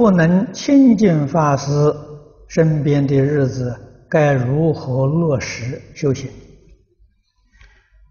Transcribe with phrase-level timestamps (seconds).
[0.00, 1.70] 不能亲近法师
[2.48, 6.30] 身边的日子，该如何落实修行？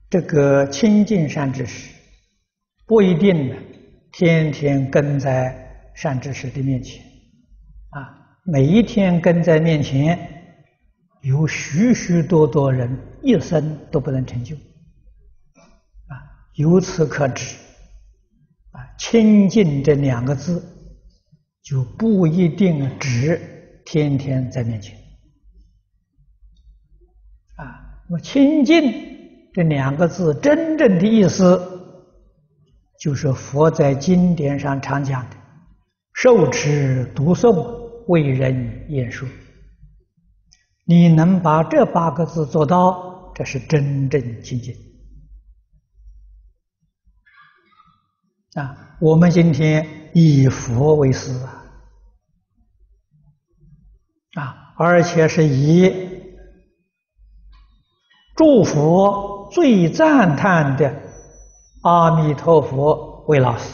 [0.08, 1.92] 这个亲近善知识，
[2.86, 3.58] 不一定
[4.12, 7.04] 天天跟在善知识的面前，
[7.90, 10.16] 啊，每一天跟在面前，
[11.22, 16.14] 有许许多多人一生都不能成就，啊，
[16.54, 17.56] 由此可知，
[18.74, 20.64] 啊，亲近这两个字，
[21.70, 23.40] 就不一定只
[23.86, 24.98] 天天在面前，
[27.58, 29.08] 啊，那么亲近。
[29.54, 31.60] 这两个字真正的意思，
[33.00, 35.36] 就是佛在经典上常讲的
[36.14, 39.28] “受持读诵，为人演说”。
[40.86, 44.74] 你能把这八个字做到，这是真正亲近。
[48.54, 51.59] 啊，我们今天以佛为师啊，
[54.36, 55.92] 啊，而且是以
[58.36, 59.38] 祝福。
[59.52, 60.94] 最赞叹的
[61.82, 63.68] 阿弥陀佛为老师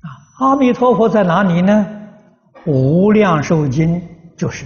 [0.00, 0.08] 啊！
[0.38, 1.86] 阿弥陀佛在哪里呢？
[2.64, 4.02] 无量寿经
[4.34, 4.64] 就是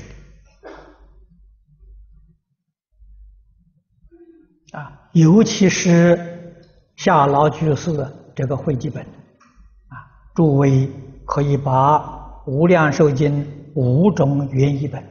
[4.71, 6.63] 啊，尤其是
[6.95, 10.89] 夏老居士这个会集本啊，诸位
[11.25, 13.45] 可以把无量寿经
[13.77, 15.05] 五种原译本，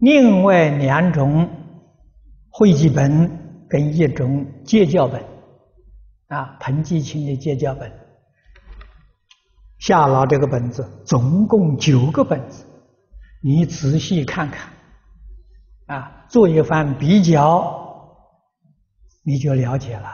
[0.00, 1.48] 另外两种。
[2.56, 5.20] 会集本跟一种结教本，
[6.28, 7.90] 啊，彭基清的结教本，
[9.78, 12.64] 夏老这个本子总共九个本子，
[13.42, 14.72] 你仔细看看，
[15.86, 18.16] 啊，做一番比较，
[19.24, 20.08] 你就了解了，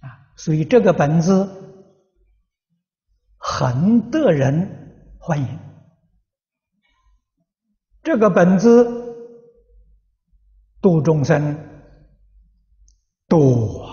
[0.00, 1.59] 啊，所以这个本子
[3.60, 5.58] 很得人欢迎，
[8.02, 8.98] 这个本子。
[10.80, 11.58] 度众生
[13.28, 13.86] 多，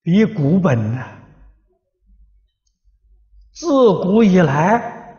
[0.00, 1.04] 比古本呢，
[3.52, 3.66] 自
[4.00, 5.18] 古以来，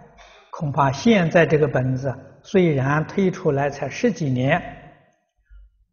[0.50, 2.12] 恐怕现在这个本子
[2.42, 4.60] 虽然推出来才十几年，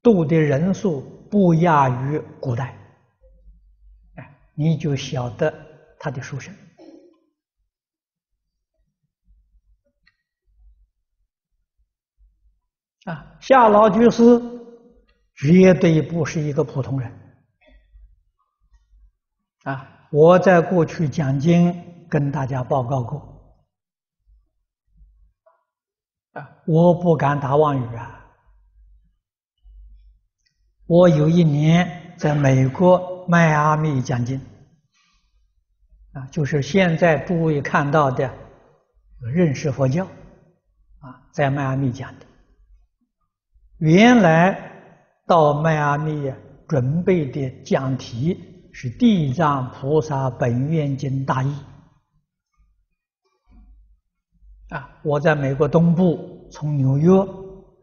[0.02, 2.74] 度的人数不亚于古代，
[4.54, 5.52] 你就晓得
[6.04, 6.54] 他的书生。
[13.06, 14.20] 啊，夏老居士
[15.34, 17.10] 绝对不是一个普通人。
[19.62, 23.18] 啊，我在过去讲经跟大家报告过。
[26.32, 28.26] 啊，我不敢打妄语啊。
[30.84, 34.38] 我有一年在美国迈阿密讲经，
[36.14, 38.32] 啊，就是现在诸位看到的
[39.20, 40.04] 认识佛教，
[41.00, 42.26] 啊，在迈阿密讲的。
[43.78, 44.72] 原来
[45.26, 46.32] 到迈阿密
[46.68, 51.52] 准备的讲题是《地藏菩萨本愿经》大义
[54.70, 54.88] 啊！
[55.02, 57.10] 我在美国东部，从纽约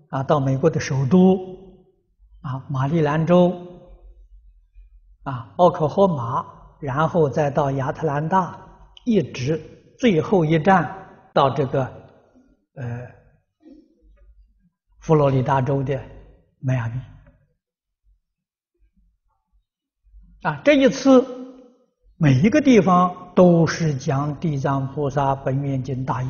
[0.10, 1.38] 啊到美国的首都
[2.42, 3.54] 啊马里兰州
[5.24, 6.46] 啊奥克荷马，
[6.82, 8.60] 然后再到亚特兰大，
[9.06, 9.62] 一直
[9.98, 10.94] 最后一站
[11.34, 11.84] 到这个
[12.76, 13.08] 呃。
[15.02, 16.00] 佛罗里达州的
[16.60, 17.02] 迈阿密
[20.44, 21.26] 啊，这一次
[22.18, 26.28] 每一个地方都是讲《地藏菩萨本愿经》大义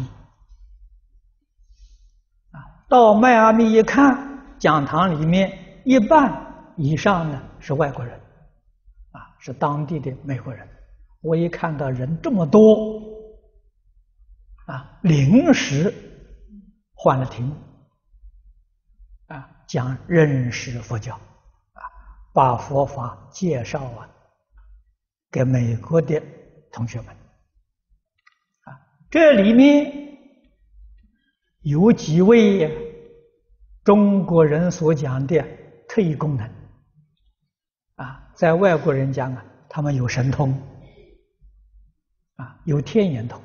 [2.51, 2.63] 啊。
[2.87, 5.51] 到迈阿密一看，讲堂里面
[5.83, 8.17] 一半以上呢是外国人，
[9.41, 10.65] 是当地的美国人。
[11.21, 13.01] 我一看到人这么多
[14.65, 15.93] 啊，临时
[16.93, 17.53] 换了题目。
[19.27, 21.81] 啊，讲认识佛教，啊，
[22.33, 24.09] 把佛法介绍啊，
[25.31, 26.21] 给美国的
[26.71, 27.07] 同学们，
[28.65, 28.79] 啊，
[29.09, 30.17] 这里面
[31.61, 32.69] 有几位
[33.83, 35.43] 中国人所讲的
[35.87, 36.49] 特异功能，
[38.01, 40.51] 啊，在外国人讲啊，他们有神通，
[42.35, 43.41] 啊，有天眼通，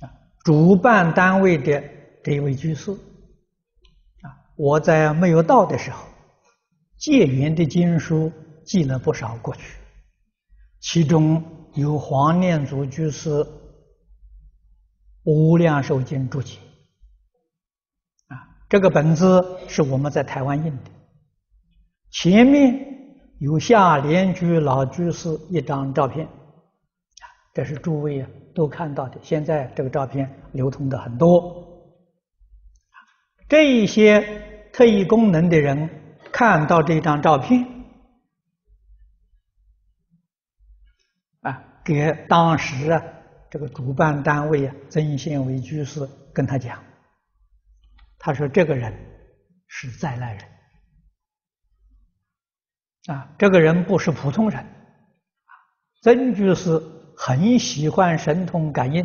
[0.00, 0.12] 啊，
[0.44, 1.82] 主办单位的。
[2.24, 6.06] 这位居士啊，我在没有到的时候，
[6.96, 8.30] 结缘的经书
[8.64, 9.76] 寄了不少过去，
[10.78, 11.42] 其中
[11.74, 13.30] 有黄念祖居士
[15.24, 16.58] 《无量寿经注解》
[18.32, 20.90] 啊，这个本子是我们在台湾印的，
[22.12, 22.78] 前面
[23.38, 26.28] 有下莲居老居士一张照片，
[27.54, 29.18] 这是诸位啊都看到的。
[29.22, 31.90] 现在这个照片流通的很多，
[33.48, 35.88] 这一些特异功能的人
[36.30, 37.66] 看到这张照片，
[41.40, 43.02] 啊，给当时啊
[43.50, 46.78] 这个主办单位啊曾宪伟居士跟他讲，
[48.18, 48.94] 他说这个人
[49.66, 50.44] 是再来人。
[53.06, 54.64] 啊，这个人不是普通人，
[56.02, 56.80] 曾居士
[57.16, 59.04] 很喜欢神通感应，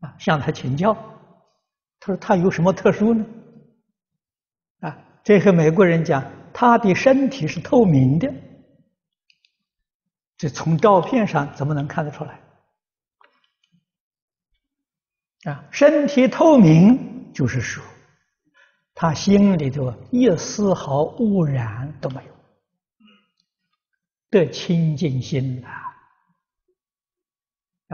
[0.00, 0.94] 啊，向他请教，
[1.98, 3.24] 他说他有什么特殊呢？
[4.80, 6.22] 啊，这和美国人讲，
[6.52, 8.30] 他的身体是透明的，
[10.36, 12.38] 这从照片上怎么能看得出来？
[15.50, 17.82] 啊，身体透明就是说，
[18.94, 22.33] 他心里头一丝毫污染都没有。
[24.34, 25.70] 的清净心啊，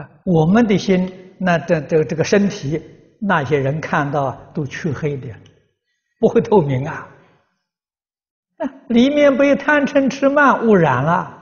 [0.01, 2.81] 啊，我们的心，那这这这个身体，
[3.19, 5.27] 那些人看到都黢黑的，
[6.19, 7.07] 不会透明啊，
[8.57, 11.37] 啊，里面被贪嗔痴慢污染了，啊，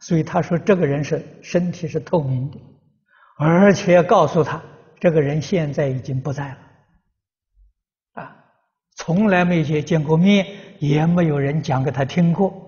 [0.00, 2.58] 所以他说这个人是身体是透明的，
[3.38, 4.60] 而且告诉他，
[4.98, 6.58] 这个人现在已经不在了，
[8.14, 8.36] 啊，
[8.96, 10.44] 从来没见见过面，
[10.80, 12.63] 也没有人讲给他听过。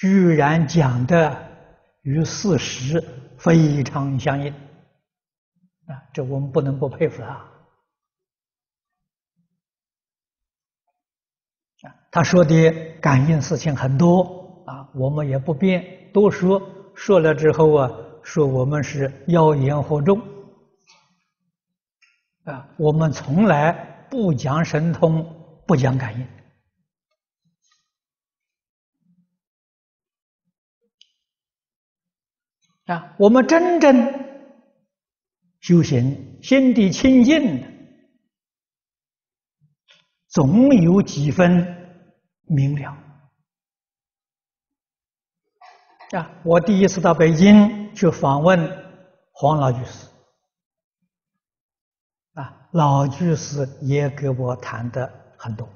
[0.00, 1.36] 居然讲的
[2.00, 3.04] 与事实
[3.36, 4.50] 非常相应
[5.86, 6.02] 啊！
[6.14, 7.28] 这我们不能不佩服他
[11.86, 11.94] 啊！
[12.10, 16.62] 他说的感应事情很多啊，我们也不便多说。
[16.94, 17.90] 说了之后啊，
[18.22, 20.18] 说我们是妖言惑众
[22.44, 22.66] 啊！
[22.78, 25.26] 我们从来不讲神通，
[25.66, 26.26] 不讲感应。
[32.90, 33.94] 啊，我们真正
[35.60, 37.68] 修行，心地清净的，
[40.26, 42.02] 总有几分
[42.46, 42.90] 明了。
[46.18, 48.58] 啊，我第一次到北京去访问
[49.30, 50.08] 黄老居士，
[52.32, 55.68] 啊，老居士也给我谈的很多。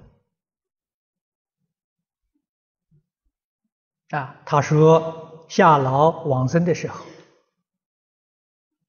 [4.08, 5.23] 啊，他说。
[5.48, 7.04] 夏老往生的时候，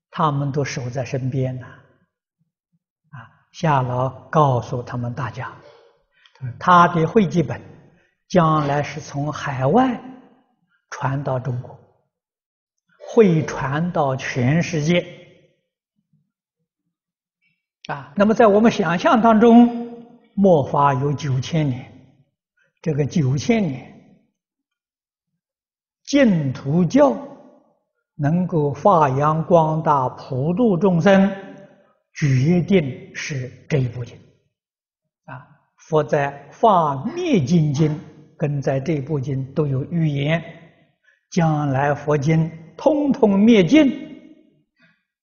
[0.09, 1.65] 他们都守在身边呢。
[1.65, 3.17] 啊，
[3.51, 5.53] 夏老告诉他们大家，
[6.59, 7.61] 他的汇记本
[8.27, 9.99] 将来是从海外
[10.89, 11.77] 传到中国，
[13.07, 15.05] 会传到全世界。
[17.87, 21.91] 啊，那么在我们想象当中，末法有九千年，
[22.81, 23.94] 这个九千年。
[26.05, 27.17] 净土教
[28.15, 31.29] 能够发扬光大、普度众生，
[32.13, 34.15] 决定是这一部经
[35.25, 35.41] 啊。
[35.77, 37.89] 佛在《法灭经经》
[38.37, 40.43] 跟在这部经都有预言，
[41.31, 43.91] 将来佛经通通灭尽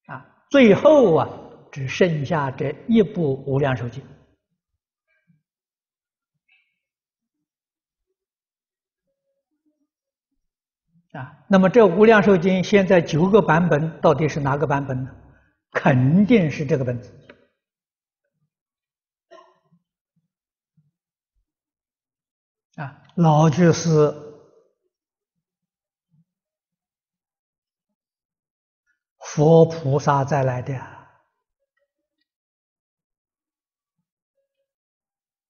[0.06, 1.28] 啊，最后啊，
[1.70, 4.02] 只剩下这一部《无量寿经》。
[11.12, 15.10] 啊，那么这《无量寿经》现在九个版本到底是哪个版本呢？
[15.72, 17.12] 肯定是这个本子。
[22.76, 24.14] 啊，老居士
[29.18, 30.74] 佛菩萨再来的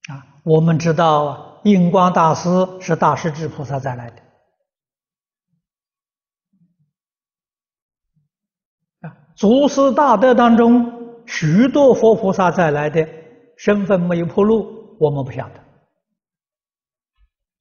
[0.09, 2.49] 啊，我们知道印光大师
[2.81, 4.32] 是大势至菩萨再来的。
[9.35, 13.09] 祖师大德当中，许多佛菩萨再来的
[13.57, 15.61] 身份没有披露，我们不晓得。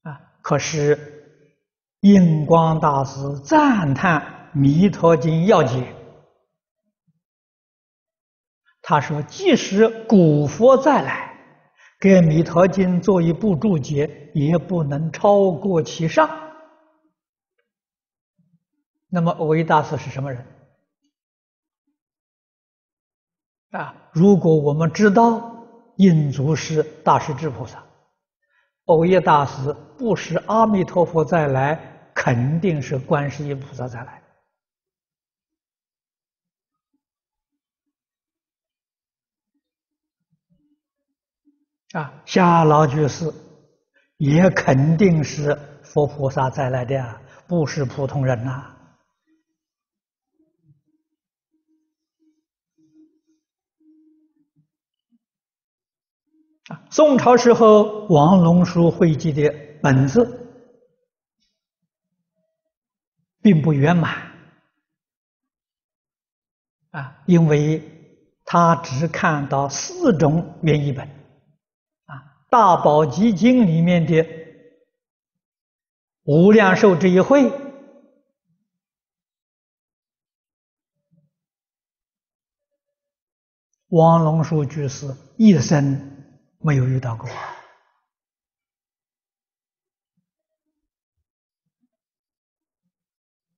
[0.10, 0.98] 啊，可是
[2.02, 4.22] 印光大师赞叹
[4.58, 5.94] 《弥陀经》要解，
[8.82, 11.34] 他说：“即使古佛再来，
[12.00, 16.30] 给《弥陀经》做一部注解，也不能超过其上。”
[19.08, 20.46] 那么，蕅益大师是什么人？
[23.72, 23.96] 啊！
[24.12, 27.84] 如果我们知道印足是大势至菩萨，
[28.86, 34.22] 蕅益大师不是阿弥陀佛再来，肯定是观世音菩萨再来。
[41.94, 43.32] 啊，夏老居士
[44.18, 48.71] 也肯定是佛菩萨再来的，不是普通人呐。
[56.90, 60.38] 宋朝时候王龙书汇集的本子
[63.42, 64.32] 并不圆满
[66.92, 67.82] 啊，因为
[68.46, 71.08] 他只看到四种原译本
[72.06, 72.46] 啊。
[72.50, 74.26] 大宝积经里面的
[76.24, 77.50] 无量寿这一会，
[83.88, 86.11] 王龙书居士一生
[86.64, 87.30] 没有遇到过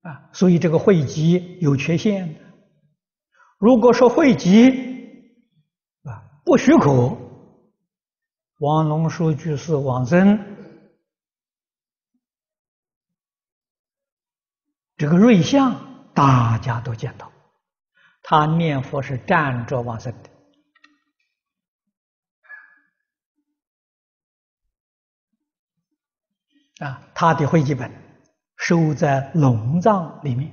[0.02, 2.36] 啊，所以这个汇集有缺陷。
[3.58, 4.70] 如果说汇集
[6.04, 7.18] 啊不许可。
[8.60, 10.40] 王龙书居士往生，
[14.96, 17.30] 这个瑞相大家都见到，
[18.22, 20.30] 他念佛是站着往生的，
[26.80, 27.92] 啊，他的会集本
[28.56, 30.52] 收在龙藏里面，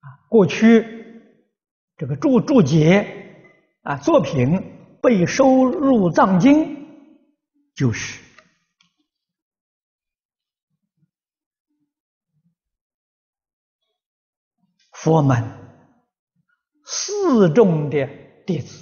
[0.00, 1.22] 啊，过去
[1.96, 3.42] 这个注注解
[3.82, 4.78] 啊作品。
[5.02, 6.86] 被收入藏经，
[7.74, 8.22] 就是
[14.92, 15.42] 佛门
[16.84, 18.06] 四众的
[18.46, 18.76] 弟子，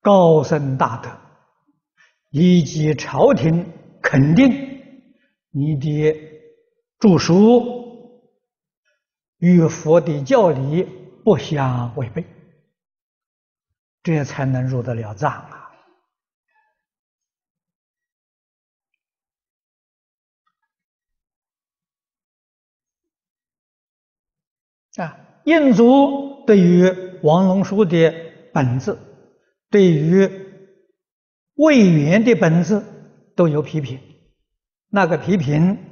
[0.00, 1.10] 高僧大德，
[2.36, 3.72] 以及朝廷
[4.02, 4.50] 肯定
[5.50, 6.12] 你的
[6.98, 8.20] 著书
[9.38, 10.82] 与佛的教理
[11.22, 12.24] 不相违背。
[14.02, 15.70] 这才能入得了藏啊！
[24.96, 28.12] 啊，印祖对于王龙书的
[28.52, 28.98] 本子，
[29.70, 30.43] 对于
[31.54, 32.84] 魏源的本子
[33.36, 34.00] 都有批评。
[34.88, 35.90] 那个批评。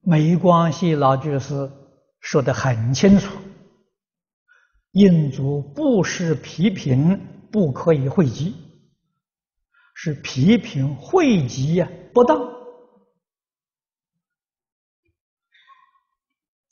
[0.00, 1.70] 没关系老居士
[2.20, 3.38] 说得很清楚，
[4.92, 8.54] 印祖不是批评不可以汇集，
[9.94, 12.57] 是批评汇集呀不当。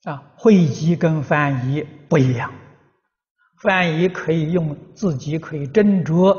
[0.07, 2.53] 啊，汇集跟翻译不一样，
[3.61, 6.39] 翻译可以用自己可以斟酌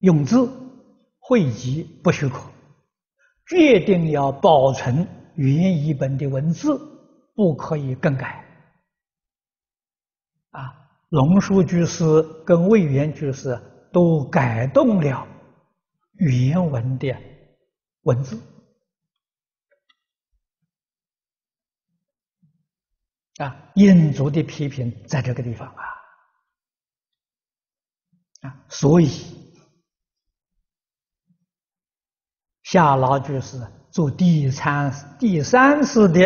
[0.00, 0.50] 用字，
[1.20, 2.40] 汇集不许可，
[3.46, 5.06] 决定要保存。
[5.36, 6.76] 原译本的文字
[7.36, 8.44] 不可以更改，
[10.50, 10.74] 啊，
[11.10, 12.04] 龙树居士
[12.44, 13.56] 跟魏源居士
[13.92, 15.24] 都改动了
[16.14, 17.14] 原文的
[18.02, 18.36] 文字，
[23.38, 25.84] 啊，印祖的批评在这个地方啊，
[28.42, 29.08] 啊，所以
[32.62, 33.58] 夏老居士。
[33.90, 36.20] 做第三第三次的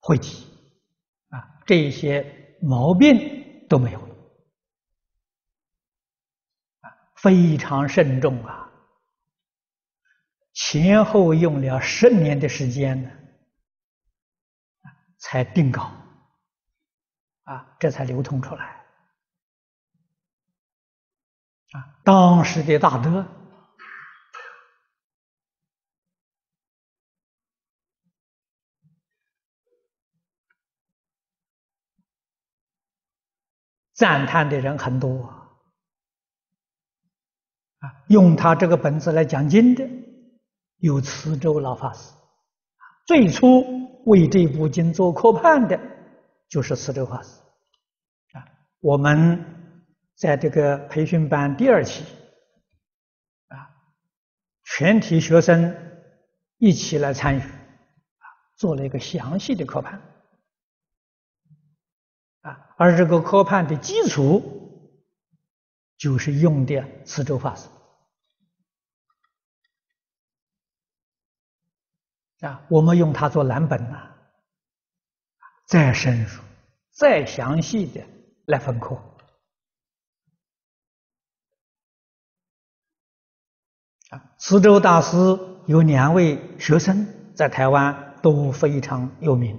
[0.00, 0.46] 会集，
[1.30, 4.14] 啊，这些毛病都没有了，
[6.82, 8.70] 啊，非常慎重啊，
[10.52, 13.10] 前后用了十年的时间呢，
[15.32, 15.90] 才定稿，
[17.44, 18.84] 啊，这才流通出来，
[21.70, 23.26] 啊，当时的大德。
[33.94, 35.24] 赞叹的人很多
[37.78, 38.04] 啊！
[38.08, 39.88] 用他这个本子来讲经的
[40.76, 42.12] 有慈州老法师，
[43.04, 43.64] 最初
[44.04, 45.78] 为这部经做科判的，
[46.48, 47.40] 就是慈州法师
[48.32, 48.44] 啊。
[48.80, 49.44] 我们
[50.14, 52.04] 在这个培训班第二期
[53.48, 53.70] 啊，
[54.64, 55.74] 全体学生
[56.58, 58.24] 一起来参与啊，
[58.56, 60.00] 做了一个详细的科判。
[62.42, 64.42] 啊，而这个科判的基础
[65.96, 67.68] 就是用的慈州法师
[72.42, 74.10] 啊，我们用它做蓝本呐，
[75.66, 76.42] 再深入、
[76.90, 78.00] 再详细的
[78.46, 78.94] 来分科
[84.10, 84.22] 啊。
[84.38, 85.16] 慈州大师
[85.66, 89.58] 有两位学生在台湾都非常有名。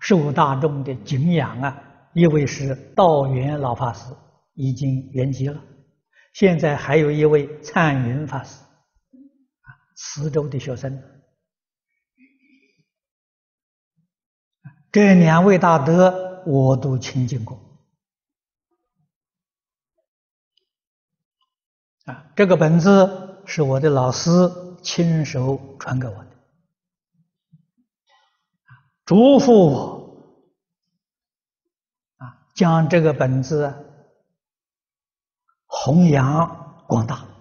[0.00, 1.82] 受大众的敬仰啊！
[2.12, 4.12] 一位是道元老法师，
[4.54, 5.62] 已经圆寂了。
[6.32, 8.64] 现在还有一位灿云法师，
[9.92, 11.02] 啊，慈州的学生。
[14.90, 17.58] 这两位大德我都亲近过。
[22.04, 24.30] 啊，这个本子是我的老师
[24.82, 26.30] 亲手传给我的，
[29.06, 30.36] 嘱咐我
[32.16, 33.72] 啊，将这个本子
[35.66, 37.31] 弘扬广大。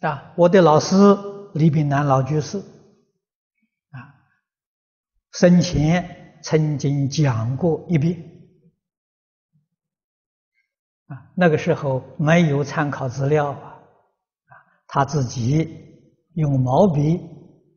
[0.00, 0.96] 啊，我的老师
[1.54, 2.58] 李炳南老居士
[3.90, 4.14] 啊，
[5.32, 6.16] 生前。
[6.40, 8.16] 曾经讲过一遍，
[11.08, 13.74] 啊，那个时候没有参考资料啊，
[14.46, 14.54] 啊，
[14.86, 17.16] 他自己用毛笔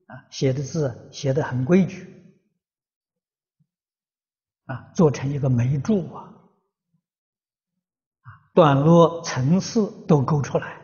[0.06, 2.08] 啊写的字写的很规矩，
[4.66, 6.32] 啊，做成一个眉注啊，
[8.54, 10.80] 段落层次都勾出来，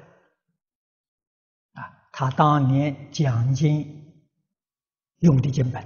[2.20, 3.86] 他当年讲经
[5.20, 5.84] 用的经本。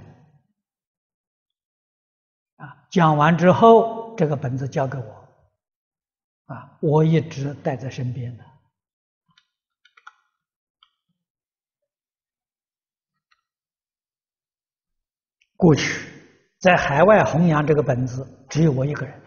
[2.56, 5.28] 啊，讲完之后，这个本子交给我，
[6.46, 8.44] 啊，我一直带在身边的。
[15.54, 15.84] 过去
[16.60, 19.20] 在海外弘扬这个本子，只有我一个人；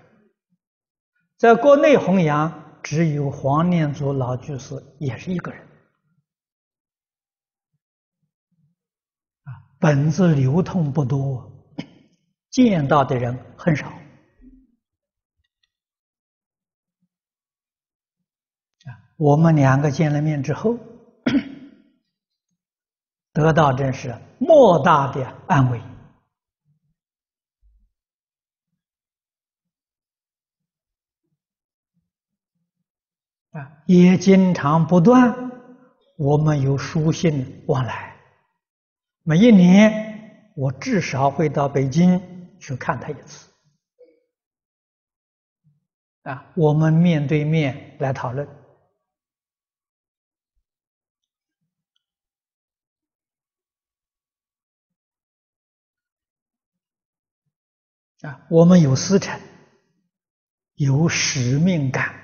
[1.37, 5.63] 在国内弘扬，只有黄念祖老居士，也是一个人。
[9.45, 9.49] 啊，
[9.85, 11.51] 本子流通不多。
[12.49, 13.99] 见到的人很少，啊，
[19.17, 20.75] 我们两个见了面之后，
[23.31, 25.79] 得到真是莫大的安慰，
[33.51, 35.51] 啊，也经常不断，
[36.17, 38.14] 我们有书信往来，
[39.25, 42.33] 每一年我至少会到北京。
[42.57, 43.51] 去看他一次，
[46.23, 48.47] 啊，我们面对面来讨论，
[58.21, 59.39] 啊，我们有师承，
[60.75, 62.15] 有使命感，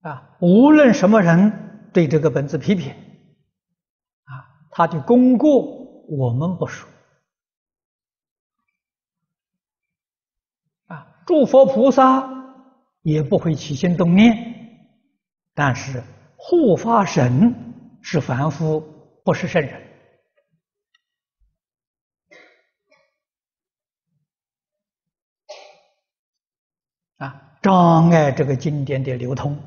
[0.00, 2.94] 啊，无论什么人对这个本子批评，
[4.74, 5.82] 他的功过。
[6.06, 6.86] 我们不说
[10.88, 12.28] 啊，诸佛菩萨
[13.00, 14.36] 也不会起心动念，
[15.54, 16.04] 但是
[16.36, 17.54] 护法神
[18.02, 18.80] 是凡夫，
[19.24, 19.82] 不是圣人
[27.16, 29.58] 啊，障碍这个经典的流通，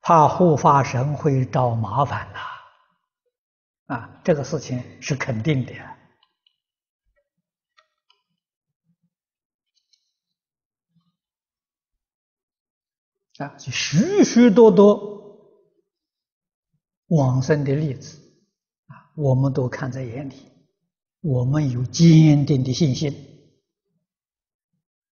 [0.00, 2.51] 怕护法神会找麻烦呐。
[3.92, 5.74] 啊这个事情是肯定的
[13.36, 13.58] 啊！
[13.58, 15.12] 许许多多
[17.08, 18.18] 往生的例子
[18.86, 20.36] 啊，我们都看在眼里，
[21.20, 23.12] 我们有坚定的信心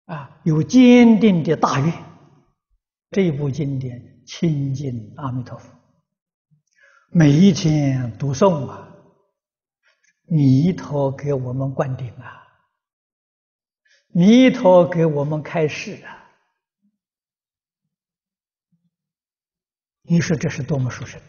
[0.07, 1.93] 啊，有坚定的大愿，
[3.11, 5.80] 这部经典亲近阿弥陀佛。
[7.13, 8.89] 每一天读诵啊，
[10.27, 12.47] 弥陀给我们灌顶啊，
[14.07, 16.31] 弥陀给我们开示啊，
[20.03, 21.21] 你说这是多么殊胜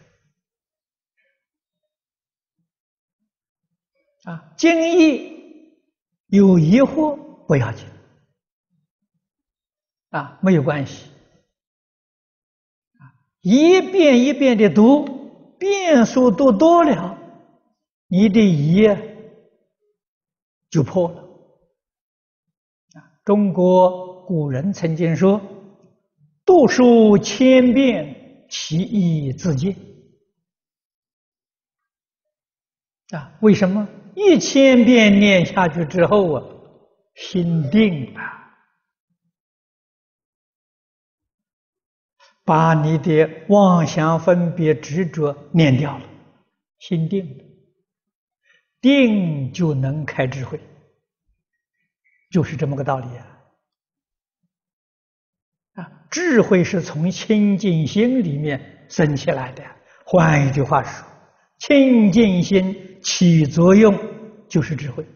[4.22, 4.54] 啊！
[4.56, 5.74] 经义
[6.28, 7.88] 有疑惑不要紧
[10.10, 11.10] 啊，没有关系
[13.00, 15.20] 啊，一遍一遍的读。
[15.62, 17.16] 遍数多多了，
[18.08, 18.82] 你的疑
[20.68, 21.22] 就破了。
[22.94, 25.40] 啊，中国古人曾经说
[26.44, 29.76] ：“读书千遍，其义自见。”
[33.14, 33.86] 啊，为什么？
[34.16, 36.44] 一千遍念下去之后啊，
[37.14, 38.20] 心定了。
[42.44, 46.04] 把你的妄想、分别、执着念掉了，
[46.78, 47.44] 心定了，
[48.80, 50.60] 定就能开智慧，
[52.32, 53.38] 就是这么个道理啊！
[55.74, 59.64] 啊，智慧是从清净心里面生起来的。
[60.04, 61.06] 换一句话说，
[61.58, 63.96] 清净心起作用
[64.48, 65.06] 就是智慧，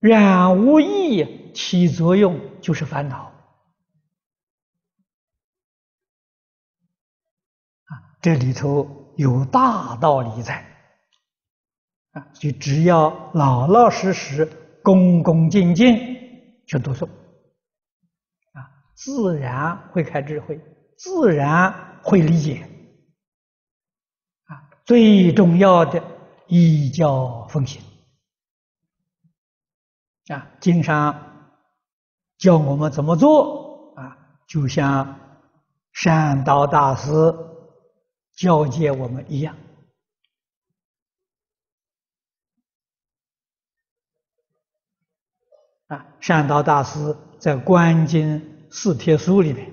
[0.00, 3.31] 染污意起作用就是烦恼。
[8.22, 10.64] 这里头有大道理在。
[12.12, 14.44] 啊，就只要老老实实、
[14.82, 15.96] 恭恭敬敬
[16.66, 20.60] 去读诵，啊，自然会开智慧，
[20.98, 22.68] 自然会理解。
[24.44, 26.04] 啊，最重要的
[26.48, 27.82] 依教奉行。
[30.28, 31.58] 啊，经常
[32.36, 34.18] 教我们怎么做啊？
[34.46, 35.18] 就像
[35.94, 37.10] 善导大师
[38.34, 39.56] 教诫我们一样。
[45.88, 49.70] 啊，善导大师在《观经四帖书》里面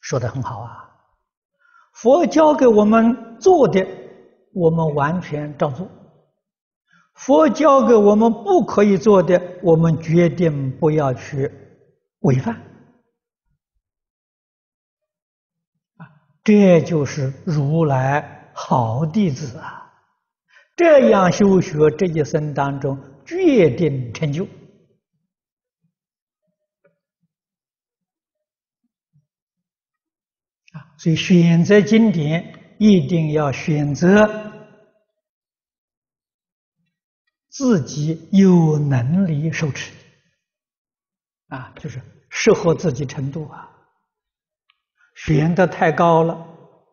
[0.00, 0.90] 说得很好啊，
[1.94, 3.86] 佛教给我们做的，
[4.52, 5.86] 我们完全照做；
[7.14, 11.50] 佛教给我们不可以做的，我们决定不要去
[12.18, 12.54] 违反。
[15.96, 16.12] 啊，
[16.44, 19.92] 这就是如来好弟子啊！
[20.76, 22.98] 这样修学，这一生当中。
[23.24, 24.44] 决定成就
[30.72, 30.98] 啊！
[30.98, 34.28] 所以选择经典一定要选择
[37.48, 39.92] 自己有能力受持
[41.46, 43.71] 啊，就是适合自己程度啊。
[45.24, 46.34] 选得太高了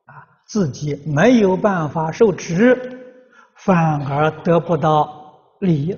[0.05, 0.13] 啊，
[0.45, 2.77] 自己没有办法受持，
[3.55, 5.93] 反而得不到利益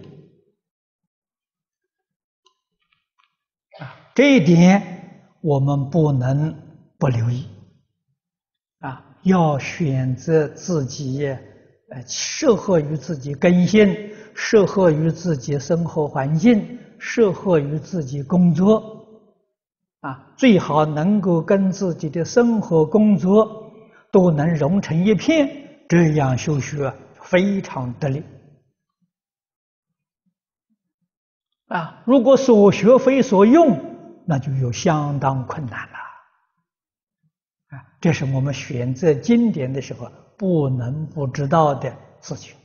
[3.80, 3.92] 啊。
[4.16, 6.56] 这一点我们不能
[6.98, 7.46] 不留意，
[8.80, 11.28] 啊，要选择自己
[11.90, 13.94] 呃适合于自己根性、
[14.34, 18.91] 适合于自己生活环境、适合于自己工作，
[20.02, 23.72] 啊，最好能够跟自己的生活工作
[24.12, 25.50] 都能融成一片，
[25.90, 28.24] 这样修学非常得力。
[31.68, 33.90] 啊，如果所学非所用。
[34.24, 35.98] 那就有相当困难了，
[37.70, 42.56] 啊，这是我们选择经典的时候不能不知道的事情。